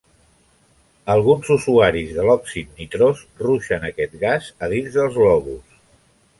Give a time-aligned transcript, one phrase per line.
[1.15, 5.81] Alguns usuaris de l'òxid nitrós ruixen aquest gas a dins dels globus.